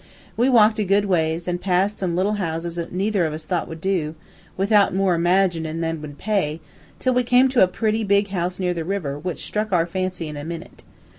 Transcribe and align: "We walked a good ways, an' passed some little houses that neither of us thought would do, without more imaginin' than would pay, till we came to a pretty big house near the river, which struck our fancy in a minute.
"We 0.35 0.49
walked 0.49 0.79
a 0.79 0.83
good 0.83 1.05
ways, 1.05 1.47
an' 1.47 1.59
passed 1.59 1.99
some 1.99 2.15
little 2.15 2.33
houses 2.41 2.73
that 2.75 2.91
neither 2.91 3.23
of 3.27 3.33
us 3.33 3.45
thought 3.45 3.67
would 3.67 3.79
do, 3.79 4.15
without 4.57 4.95
more 4.95 5.15
imaginin' 5.15 5.79
than 5.81 6.01
would 6.01 6.17
pay, 6.17 6.59
till 6.97 7.13
we 7.13 7.21
came 7.21 7.47
to 7.49 7.61
a 7.61 7.67
pretty 7.67 8.03
big 8.03 8.29
house 8.29 8.59
near 8.59 8.73
the 8.73 8.83
river, 8.83 9.19
which 9.19 9.45
struck 9.45 9.71
our 9.71 9.85
fancy 9.85 10.27
in 10.27 10.37
a 10.37 10.43
minute. 10.43 10.81